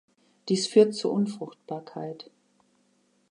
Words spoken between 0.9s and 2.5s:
zur Unfruchtbarkeit.